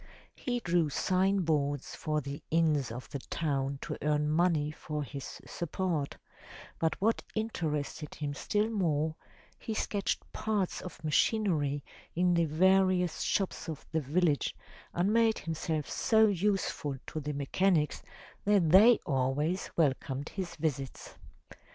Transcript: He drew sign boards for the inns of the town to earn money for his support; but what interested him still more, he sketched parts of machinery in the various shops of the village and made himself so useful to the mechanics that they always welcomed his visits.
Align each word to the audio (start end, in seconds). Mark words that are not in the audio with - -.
He 0.35 0.59
drew 0.61 0.89
sign 0.89 1.41
boards 1.41 1.93
for 1.93 2.21
the 2.21 2.41
inns 2.49 2.91
of 2.91 3.07
the 3.11 3.19
town 3.19 3.77
to 3.83 3.99
earn 4.01 4.31
money 4.31 4.71
for 4.71 5.03
his 5.03 5.39
support; 5.45 6.17
but 6.79 6.99
what 6.99 7.21
interested 7.35 8.15
him 8.15 8.33
still 8.33 8.67
more, 8.71 9.15
he 9.59 9.75
sketched 9.75 10.23
parts 10.33 10.81
of 10.81 11.03
machinery 11.03 11.83
in 12.15 12.33
the 12.33 12.45
various 12.45 13.19
shops 13.21 13.69
of 13.69 13.85
the 13.91 14.01
village 14.01 14.55
and 14.91 15.13
made 15.13 15.37
himself 15.37 15.87
so 15.87 16.25
useful 16.25 16.95
to 17.05 17.19
the 17.19 17.33
mechanics 17.33 18.01
that 18.43 18.69
they 18.71 18.97
always 19.05 19.69
welcomed 19.77 20.29
his 20.29 20.55
visits. 20.55 21.13